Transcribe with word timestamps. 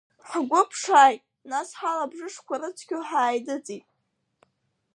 Ҳгәы 0.29 0.61
ԥшааит, 0.69 1.21
нас 1.49 1.69
ҳалабжышқәа 1.79 2.55
рыцқьо 2.61 2.99
ҳааидыҵит. 3.07 3.85